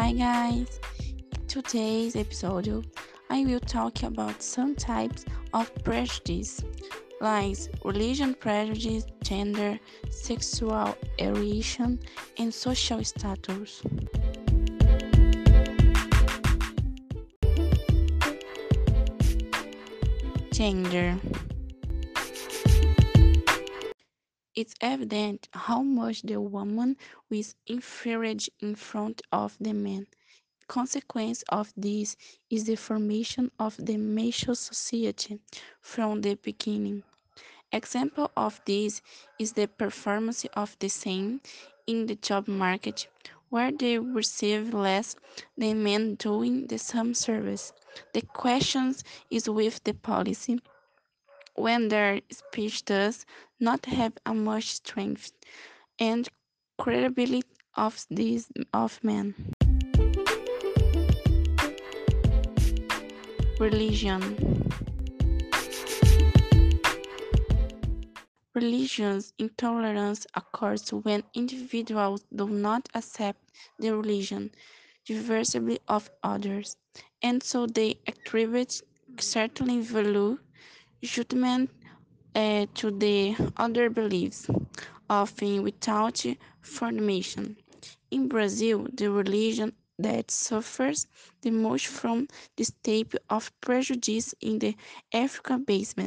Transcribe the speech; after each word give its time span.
Hi 0.00 0.12
guys! 0.12 0.78
Today's 1.48 2.14
episode 2.14 2.86
I 3.30 3.44
will 3.44 3.58
talk 3.58 4.04
about 4.04 4.40
some 4.40 4.76
types 4.76 5.24
of 5.52 5.72
prejudice 5.82 6.62
like 7.20 7.58
religion 7.84 8.34
prejudice, 8.34 9.06
gender, 9.24 9.76
sexual 10.08 10.96
orientation, 11.20 11.98
and 12.38 12.54
social 12.54 13.02
status. 13.02 13.82
Gender 20.52 21.18
It's 24.58 24.74
evident 24.80 25.46
how 25.52 25.82
much 25.82 26.22
the 26.22 26.40
woman 26.40 26.96
is 27.30 27.54
inferior 27.68 28.34
in 28.58 28.74
front 28.74 29.22
of 29.30 29.56
the 29.60 29.72
man. 29.72 30.08
Consequence 30.66 31.44
of 31.48 31.72
this 31.76 32.16
is 32.50 32.64
the 32.64 32.74
formation 32.74 33.52
of 33.60 33.76
the 33.78 33.96
macho 33.96 34.54
society 34.54 35.38
from 35.80 36.22
the 36.22 36.34
beginning. 36.34 37.04
Example 37.70 38.32
of 38.36 38.60
this 38.64 39.00
is 39.38 39.52
the 39.52 39.68
performance 39.68 40.44
of 40.54 40.76
the 40.80 40.88
same 40.88 41.40
in 41.86 42.06
the 42.06 42.16
job 42.16 42.48
market, 42.48 43.06
where 43.50 43.70
they 43.70 43.96
receive 43.96 44.74
less 44.74 45.14
than 45.56 45.84
men 45.84 46.16
doing 46.16 46.66
the 46.66 46.78
same 46.78 47.14
service. 47.14 47.72
The 48.12 48.22
question 48.22 48.92
is 49.30 49.48
with 49.48 49.84
the 49.84 49.94
policy 49.94 50.58
when 51.58 51.88
their 51.88 52.20
speech 52.30 52.84
does 52.84 53.26
not 53.58 53.84
have 53.86 54.12
a 54.24 54.32
much 54.32 54.72
strength 54.74 55.32
and 55.98 56.28
credibility 56.78 57.42
of 57.74 58.06
these 58.10 58.46
of 58.72 59.02
men. 59.02 59.34
Religion 63.58 64.22
Religious 68.54 69.32
intolerance 69.38 70.26
occurs 70.34 70.88
when 70.90 71.22
individuals 71.34 72.24
do 72.34 72.48
not 72.48 72.88
accept 72.94 73.40
the 73.78 73.94
religion 73.96 74.50
diversity 75.06 75.78
of 75.88 76.10
others, 76.22 76.76
and 77.22 77.42
so 77.42 77.66
they 77.66 77.98
attribute 78.06 78.80
certain 79.18 79.82
value 79.82 80.38
judgment 81.02 81.70
uh, 82.34 82.66
to 82.74 82.90
the 82.90 83.36
other 83.56 83.90
beliefs, 83.90 84.48
often 85.08 85.62
without 85.62 86.24
formation. 86.60 87.56
In 88.10 88.28
Brazil, 88.28 88.86
the 88.92 89.10
religion 89.10 89.72
that 89.98 90.30
suffers 90.30 91.06
the 91.42 91.50
most 91.50 91.86
from 91.86 92.28
this 92.56 92.72
type 92.82 93.14
of 93.28 93.50
prejudice 93.60 94.34
in 94.40 94.58
the 94.58 94.76
African-based 95.12 95.98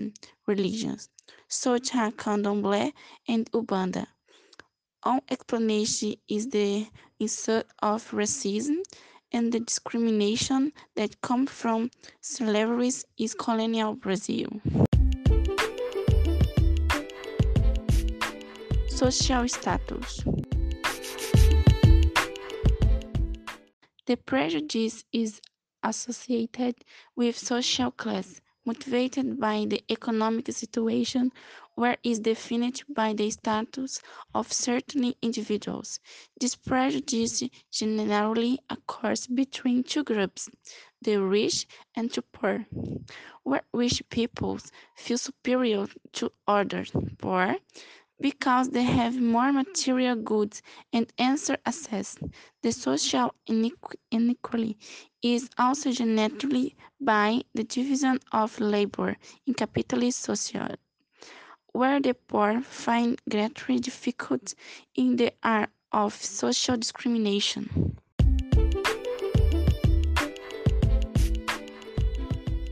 religions, 0.48 1.10
such 1.48 1.94
as 1.96 2.14
Candomblé 2.14 2.94
and 3.28 3.52
Umbanda. 3.52 4.08
One 5.04 5.22
explanation 5.30 6.16
is 6.28 6.48
the 6.50 6.88
insult 7.20 7.66
of 7.82 8.12
racism 8.12 8.78
and 9.32 9.52
the 9.52 9.60
discrimination 9.60 10.72
that 10.96 11.22
come 11.22 11.46
from 11.48 11.90
slavery 12.22 12.92
is 13.18 13.34
colonial 13.34 13.96
Brazil. 13.96 14.50
Social 18.90 19.48
status. 19.48 20.24
The 24.06 24.18
prejudice 24.18 25.06
is 25.14 25.42
associated 25.84 26.76
with 27.16 27.38
social 27.38 27.92
class, 27.92 28.42
motivated 28.66 29.40
by 29.40 29.66
the 29.68 29.84
economic 29.90 30.52
situation 30.52 31.32
where 31.76 31.98
is 32.04 32.20
defined 32.20 32.82
by 32.90 33.14
the 33.14 33.30
status 33.30 34.02
of 34.34 34.52
certain 34.54 35.14
individuals. 35.22 36.00
This 36.40 36.56
prejudice 36.56 37.44
generally 37.72 38.60
occurs 38.70 39.28
between 39.28 39.84
two 39.84 40.04
groups, 40.04 40.50
the 41.02 41.18
rich 41.22 41.68
and 41.96 42.12
the 42.12 42.22
poor, 42.22 42.66
where 43.44 43.64
rich 43.74 44.04
peoples 44.10 44.72
feel 44.96 45.18
superior 45.18 45.88
to 46.14 46.32
others 46.48 46.92
poor 47.18 47.58
because 48.22 48.70
they 48.70 48.84
have 48.84 49.20
more 49.20 49.52
material 49.52 50.16
goods 50.16 50.62
and 50.94 51.12
answer 51.18 51.58
access. 51.66 52.18
The 52.62 52.72
social 52.72 53.34
inequality 54.12 54.78
is 55.22 55.50
also 55.58 55.92
generated 55.92 56.76
by 57.00 57.42
the 57.54 57.64
division 57.64 58.20
of 58.32 58.60
labor 58.60 59.18
in 59.46 59.54
capitalist 59.56 60.22
society 60.22 60.78
where 61.74 62.00
the 62.02 62.14
poor 62.14 62.62
find 62.62 63.20
greater 63.30 63.78
difficulty 63.78 64.56
in 64.96 65.16
the 65.16 65.32
art 65.44 65.70
of 65.92 66.14
social 66.14 66.78
discrimination. 66.78 67.98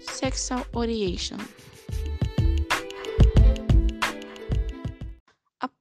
Sexual 0.01 0.65
orientation. 0.75 1.39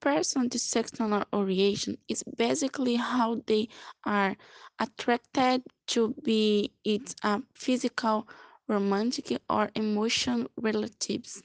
A 0.00 0.04
person's 0.04 0.62
sexual 0.62 1.24
orientation 1.32 1.98
is 2.08 2.22
basically 2.36 2.96
how 2.96 3.42
they 3.46 3.68
are 4.04 4.36
attracted 4.78 5.64
to 5.88 6.14
be 6.22 6.72
it 6.84 7.14
a 7.22 7.42
physical, 7.52 8.28
romantic, 8.68 9.40
or 9.50 9.70
emotional 9.74 10.46
relatives. 10.56 11.42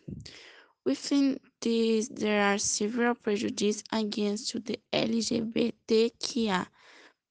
Within 0.86 1.40
this, 1.62 2.09
there 2.09 2.44
are 2.44 2.58
several 2.59 3.16
prejudices 3.16 3.84
against 3.92 4.53
the 4.66 4.80
LGBTQIA 4.94 6.68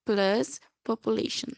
plus 0.05 0.61
population. 0.85 1.55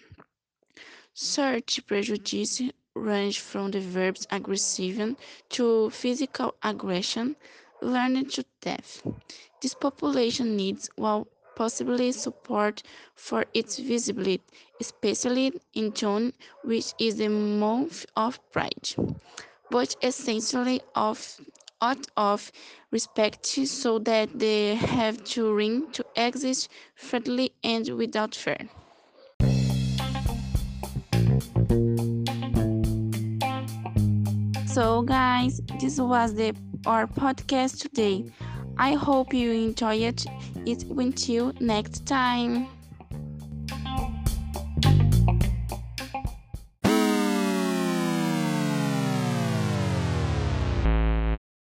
Such 1.14 1.86
prejudices 1.86 2.70
range 2.94 3.40
from 3.40 3.70
the 3.70 3.80
verbs 3.80 4.26
aggressive 4.30 5.16
to 5.50 5.90
physical 5.90 6.54
aggression, 6.62 7.36
learned 7.84 8.30
to 8.32 8.44
death. 8.60 9.06
This 9.60 9.74
population 9.74 10.56
needs, 10.56 10.88
while 10.96 11.28
possibly 11.54 12.10
support 12.12 12.82
for 13.14 13.44
its 13.54 13.78
visibility, 13.78 14.42
especially 14.80 15.52
in 15.74 15.92
June, 15.92 16.32
which 16.62 16.94
is 16.98 17.16
the 17.16 17.28
month 17.28 18.06
of 18.16 18.40
Pride, 18.50 18.94
but 19.70 19.94
essentially 20.02 20.80
of 20.94 21.40
out 21.80 22.06
of 22.16 22.50
respect 22.90 23.46
so 23.46 23.98
that 23.98 24.38
they 24.38 24.74
have 24.74 25.22
to 25.24 25.54
ring 25.54 25.90
to 25.92 26.04
exist 26.16 26.70
freely 26.94 27.52
and 27.62 27.88
without 27.90 28.34
fear. 28.34 28.68
So 34.66 35.02
guys, 35.02 35.60
this 35.80 36.00
was 36.00 36.34
the 36.34 36.54
our 36.86 37.06
podcast 37.06 37.80
today. 37.80 38.24
I 38.78 38.94
hope 38.94 39.32
you 39.32 39.52
enjoyed 39.52 40.24
it 40.66 40.84
until 40.90 41.52
next 41.60 42.06
time. 42.06 42.73